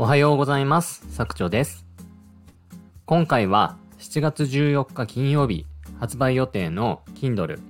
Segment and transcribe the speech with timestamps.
[0.00, 1.04] おはようございます。
[1.10, 1.84] 作長です。
[3.04, 5.66] 今回は7月14日金曜日
[5.98, 7.60] 発売予定の Kindle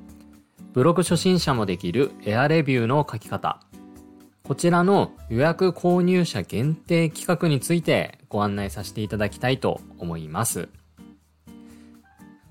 [0.73, 3.59] ブログ初心者もできるエアレビューの書き方
[4.45, 10.69] こちらの予約購入者限定企画についてご案内させていただきたいと思います。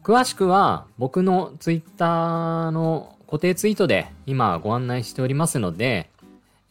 [0.03, 6.08] 詳しくは僕の Twitter の固定ツイートで今ご案内しておりますので、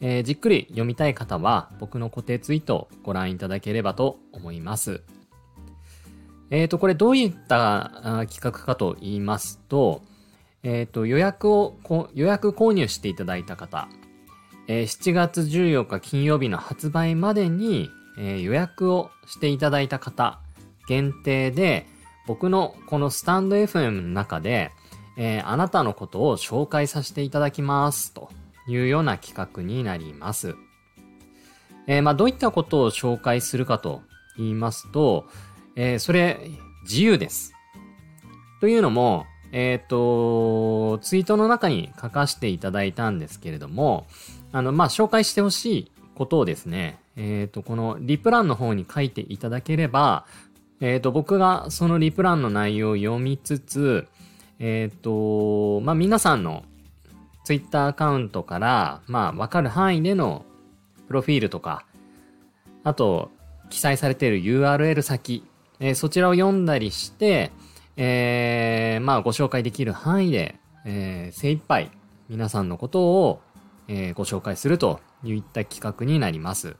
[0.01, 5.01] えーじっくり読みたい方は僕の固定ツイートをご覧いただければと思います。
[6.51, 7.91] えっ、と、これどういった
[8.27, 10.01] 企画かと言いますと、
[10.63, 11.77] えっ、と、予約を、
[12.13, 13.87] 予約購入していただいた方、
[14.67, 20.39] えー7月14日金曜日の発売までに、えー予約をしていただいた方
[20.87, 21.85] 限定で、
[22.25, 24.71] 僕のこのスタンド FM の中で、
[25.17, 28.31] えーあなたのことを紹介させていただきますと
[28.69, 30.55] いうような企画になります。
[31.87, 34.03] えーまあ、どういったことを紹介するかと
[34.37, 35.27] 言いますと、
[35.75, 36.39] えーそれ、
[36.83, 37.53] 自由です。
[38.61, 44.05] というのも、えっ、と、ツイートの中に書かせていただいたんですけれども、
[44.51, 50.25] あの、まあ、紹介してほしいことをですね、えっ、と、このリプランの方に書いていただければ、
[50.81, 54.07] えっ、と、僕がそのリプランの内容を読みつつ、
[54.59, 56.63] えっ、と、まあ、皆さんの
[57.49, 60.45] ツイッターアカウントから、まあ、わかる範囲での
[61.07, 61.83] プロフィールとか、
[62.83, 63.31] あと、
[63.71, 65.43] 記載されている URL 先、
[65.79, 67.51] えーそちらを読んだりして、
[67.97, 71.89] えーまあ、ご紹介できる範囲で、えー精一杯
[72.29, 73.41] 皆さんのことを、
[73.87, 76.75] えーご紹介するといった企画になります。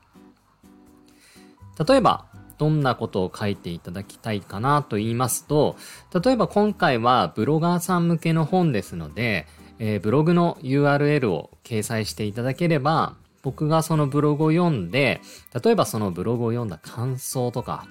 [1.84, 2.26] 例えば、
[2.58, 5.74] どんなことを書いていただきたいかなと言いますと、
[6.14, 9.48] 例えば今回はブロガーさん向けの本ですので、
[9.80, 15.20] えーブログの URL を掲載していただければ、僕がそのブログを読んで、
[15.64, 17.86] 例えばそのブログを読んだ感想とか、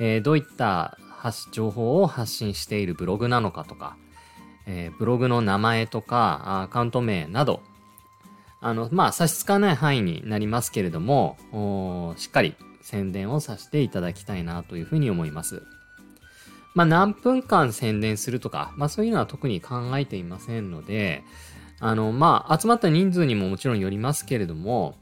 [0.00, 0.98] えーどういった
[1.52, 3.96] 情報を発信しているブログなのかとか、
[4.66, 7.60] えーブログの名前とか、アカウント名など、
[8.60, 15.62] あの、まあ、差し支えない範囲になりますけれども、しっかり宣伝をさせていただきたいなというふうに思います。
[16.74, 21.24] まあ、何分間宣伝するとか、まあ、そういうのは特に考えていませんので、
[21.80, 24.96] あの、まあ、集まった人数にももちろんよりますけれども、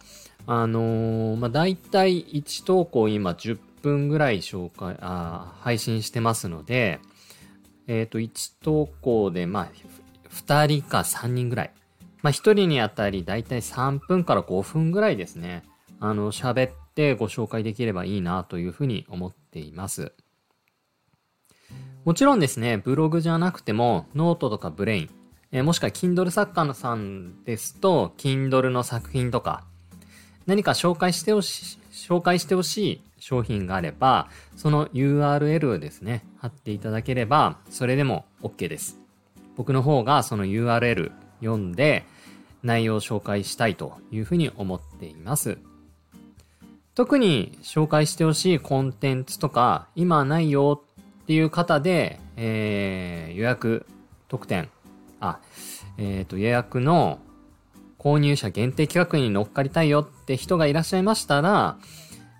[0.47, 7.01] あのーまあ、大体1投稿今10分ぐらい紹介、あ配信してますので、
[7.89, 9.69] えっ、と、1投稿で、まあ、
[10.31, 11.73] 2人か3人ぐらい。
[12.23, 15.63] まあ、1人にあたり大体3分から5分ぐらいですね。
[16.01, 20.13] あの、喋ってご紹介できればいいなというふうに思っています。
[22.07, 25.11] もちろんですね、ブログじゃなくても、ノートとか Brain、
[25.51, 29.65] えーもしくは Kindle 作家のさんですと、Kindle の作品とか、
[30.47, 39.01] 何か紹介してほしい、紹介してほしい商品があれば、その URL をですね、貼っていただければ、それでも OK です。
[39.57, 42.05] 僕の方がその URL 読んで、
[42.63, 45.59] 内容を紹介したいというふうに思っています。
[46.95, 50.81] 特に紹介してほしいコンテンツとか、今ないよ
[51.27, 53.85] っていう方で、えー予約
[54.29, 54.69] 特典、
[55.19, 55.41] あ、
[55.99, 57.19] えっ、と、予約の
[57.99, 61.79] 購入者限定企画に乗っかりたいよって人がいらっしゃいましたら、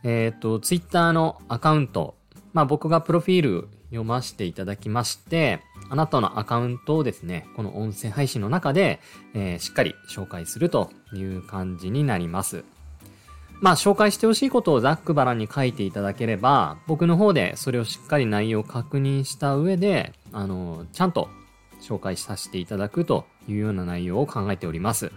[0.05, 2.15] えっ、と、ツイッターのアカウント、
[2.53, 5.61] まあ僕がプロフィール読ませていただきまして、
[5.91, 9.01] あなたのアカウントをですね、この音声配信の中で、
[9.35, 12.65] えーしっかり紹介するという感じになります。
[13.61, 21.29] まあ紹介してほしいことをざっくばらんに書いていただければ、僕の方でそれをしっかり内容を確認した上で、あの、ちゃんと
[21.81, 25.11] 紹介させていただくというような内容を考えております。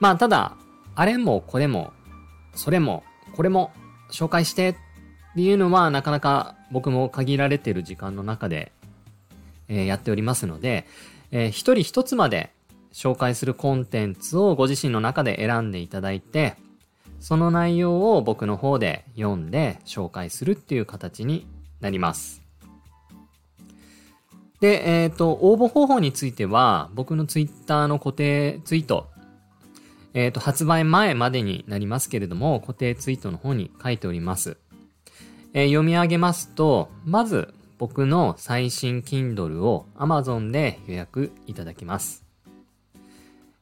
[0.00, 0.56] まあただ、
[0.94, 1.92] あれもこれも、
[2.54, 3.04] それも、
[3.36, 3.72] これも
[4.10, 4.74] 紹介してっ
[5.34, 8.72] ていうのはなかなか僕も限られている時間の中で、
[9.68, 10.86] えーやっておりますので、
[11.30, 12.52] えー一人一つまで
[12.92, 16.54] 紹介するコンテンツをご自身の中で選んでいただいて、
[17.24, 21.46] その内容を僕の方で読んで紹介するっていう形に
[21.80, 22.42] なります。
[24.60, 29.06] で、えっ、と、応募方法については、僕のツイッターの固定ツイート、
[30.12, 34.58] えっ、と、発売前までになりますけれども、固定ツイートの方に書いております。
[35.54, 42.22] えー読み上げますと、まず、僕の最新 Kindle を Amazon で予約いただきます。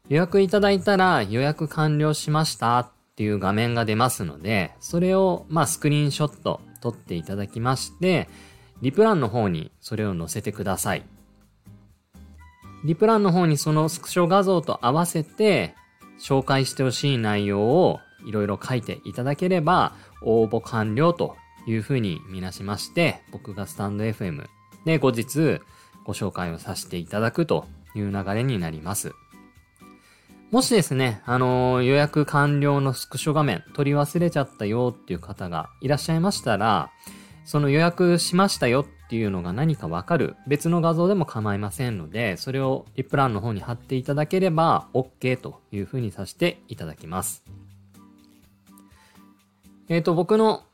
[0.09, 8.29] 予約いただいたら予約完了しましたっていう画面が出ますので、それをまあスクリーンショット撮っていただきまして、
[8.81, 11.05] リプランの方にそれを載せてください。
[12.85, 15.75] リプランの方にそのスクショ画像と合わせて
[16.19, 21.37] 紹介してほしい内容をいろいろ書いていただければ、応募完了と
[21.67, 24.47] いうふうに見なしまして、僕がスタンド FM
[24.87, 25.61] で後日
[26.05, 29.13] ご紹介をさせていただくという流れになります。
[30.53, 36.91] もしですね、あのー、予約完了のスクショ画面取り忘れちゃったよっていう方がいらっしゃいましたら、
[37.47, 47.43] その予約しましたよっていうのが何かわかる別の画像でも構いませんので、それをリプランの方に貼っていただければ OK というふうにさせていただきます。
[49.89, 50.65] えっ、ー、と、僕の、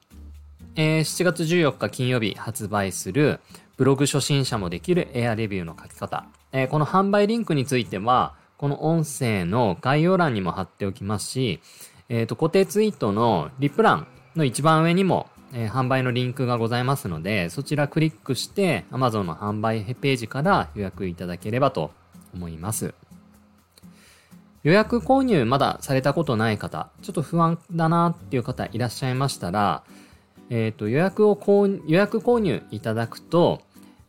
[0.75, 3.39] えー、7月14日金曜日発売する
[3.77, 6.27] ブログ初心者もできるエアレビューの書き方。
[6.51, 11.61] えー、この販売リンクについては、この音声の概要欄にも貼っておきますし、
[12.09, 21.93] えっ、ー、と、固定ツイートのリプランの一番上にも、えー、販売のリンクがございますので、そちらクリックして Amazon の販売ページから予約いただければと
[22.35, 22.95] 思います。
[24.65, 29.85] 予約購入まだされたことない方、ちょっと不安だなっていう方いらっしゃいましたら、
[30.51, 33.63] えっ、ー、と、予約を購予約購入いただくと、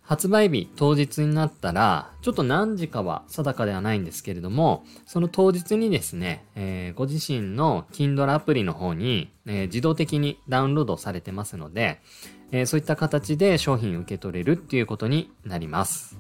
[0.10, 12.02] 発売日当日になったら、ちょっと何時かは定かではないんですけれども、その当日にですね、えー、ご自身の Kindle アプリの方に、えー、自動的にダウンロードされてますので、
[12.50, 16.18] えー、そういった形で商品受け取れるっていうことになります。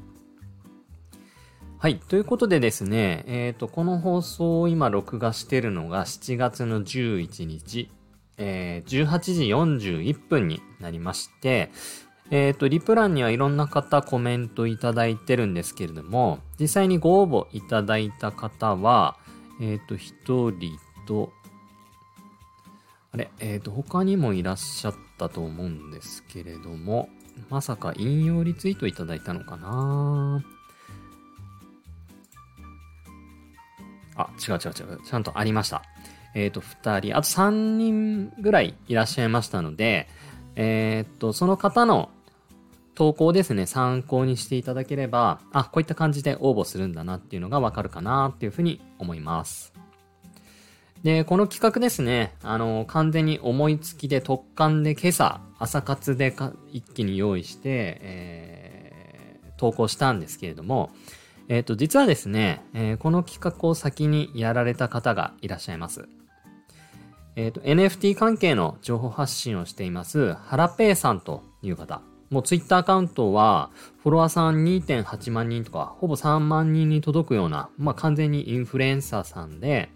[1.79, 1.97] はい。
[1.97, 7.89] ということでですね、えっ、と、この放送を今録画してるのが7月の11日、
[8.37, 11.71] えー、18時41分になりまして、
[12.31, 19.17] えっ、ー、と、リプランにはいろんな方コメントいただいてるんですけれども、実際にご応募いただいた方は、
[19.59, 20.77] えっ、ー、と、一人
[21.07, 21.31] と、
[23.11, 27.09] あれ、えっ、ー、と、他にもいらっしゃったと思うんですけれども、
[27.49, 30.43] まさか引用リツイートいただいたのかな？
[34.15, 34.99] あ、違う違う違う。
[35.03, 35.81] ちゃんとありました。
[36.35, 40.07] えっ、ー、と、二人、あと三人ぐらいいらっしゃいましたので、
[40.55, 42.11] えっ、と、その方の
[42.99, 49.71] 投稿ですね、参考にしていただければ、あ、こういった感じで応募するんだなっていうのがわかるかなっていうふうに思います。
[51.01, 60.89] で、この企画ですね、あの、完全に思いつきで特感で今朝、朝活でか一気に用意して、えー、投稿したんですけれども、
[61.47, 66.09] えっ、ー、と、実はですね、えー、この企画を先にやられた方がいらっしゃいます。
[67.37, 72.01] えっ、ー、と、NFT 関係の情報発信をしています、ハラペイさんという方。
[72.29, 73.71] もうツイッターアカウントは、
[74.03, 79.89] フォロワーさん2.8万人とか、ほぼ3万人に届くような、まあ完全にインフルエンサーさんで、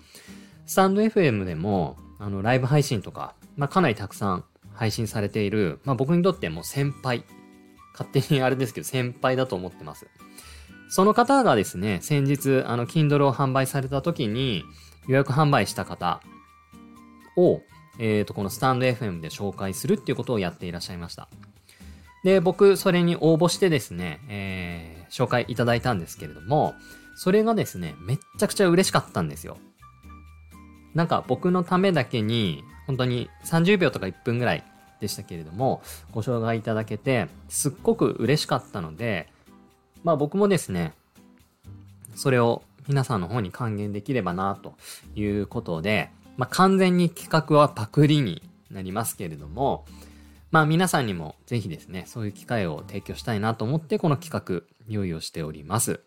[0.66, 4.44] スタンド FM でも、あの、ライブ配信とか、まあかなりたくさん
[4.74, 7.24] 配信されている、まあ僕にとってもう先輩。
[7.94, 10.08] 勝手にあれですけど、先輩だと思ってます。
[10.90, 14.64] その方がですね、先日、あの、Kindle を販売された時に、
[15.08, 16.22] 予約販売した方
[17.38, 17.62] を、
[18.00, 21.30] えっ、ー、と、このスタンド FM で紹介するっていうことをやっていらっしゃいました。
[22.24, 26.74] で、僕、それに応募してですね、えー、紹介いただいたんですけれども、
[27.16, 29.58] それがですね、めっちゃくちゃ嬉しかったんですよ。
[30.94, 34.64] なんか僕のためだけに、本当に30秒とか1分ぐらい
[35.00, 35.82] でしたけれども、
[36.12, 39.28] ご紹介いただけて、すっごく嬉しかったので、
[40.04, 40.94] まあ僕もですね、
[42.16, 44.76] それを皆さんの方に還元できればな、と
[45.16, 49.86] いうことで、まあ完全に企画はパクリになりますけれども、
[50.54, 56.02] まあ皆さんにもぜひですね、そういう機会を提供したいなと思ってこの企画用意をしております。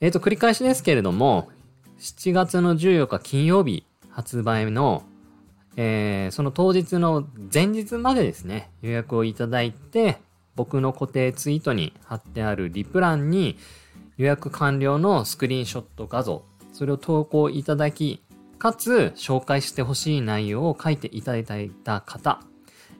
[0.00, 1.48] えっ、ー、と、繰り返しですけれども、
[2.00, 5.04] 7月の14日金曜日発売の、
[5.76, 10.18] えー、その当日の前日までですね、予約をいただいて、
[10.56, 13.56] 僕の固定ツイートに貼ってあるリプランに
[14.16, 18.24] 予約完了のスクリーンショット画像、それを投稿いただき、
[18.58, 22.40] かつ紹介してほしい内容を書いていただいた方、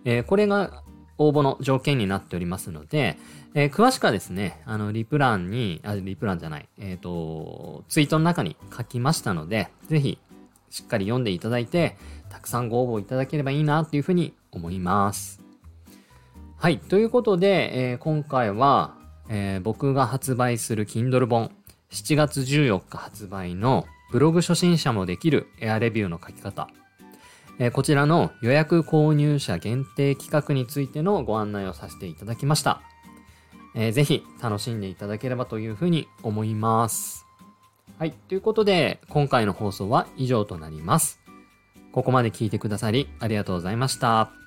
[0.07, 0.85] えー、これが
[1.19, 3.19] 応募の条件になっておりますので、
[3.55, 10.19] えー、詳しくはですね、あの、リプランに、あ、リプランじゃない、えっ、ー、と、ツイートの中に書きましたので、ぜひ、
[10.71, 11.97] しっかり読んでいただいて、
[12.31, 15.41] たくさんご応募いただければいいな、というふうに思います。
[16.57, 16.79] はい。
[16.79, 18.95] ということで、えー、今回は、
[19.29, 21.51] えー、僕が発売する Kindle 本、
[21.91, 26.69] 7月14日発売のブログ初心者もできるエアレビューの書き方、
[27.59, 32.83] えこちらの予約購入者限定企画についてのご案内をさせていただきました。
[33.75, 37.27] えー、ぜひ楽しんでいただければというふうに思います。
[37.99, 38.13] はい。
[38.13, 41.21] ということで、今回の放送は以上となります。
[41.93, 44.46] ここまで聞いてくださりありがとうございました。